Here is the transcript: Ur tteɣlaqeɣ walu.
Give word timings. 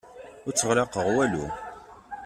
Ur 0.45 0.53
tteɣlaqeɣ 0.53 1.05
walu. 1.15 1.45